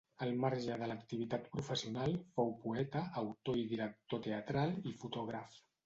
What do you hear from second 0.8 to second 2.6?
de l'activitat professional, fou